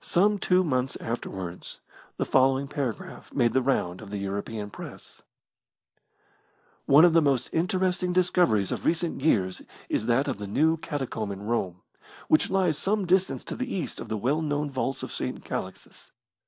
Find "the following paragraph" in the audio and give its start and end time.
2.18-3.34